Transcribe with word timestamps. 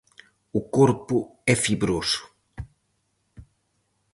O 0.59 0.61
corpo 0.77 1.17
é 1.53 1.55
fibroso. 1.63 2.21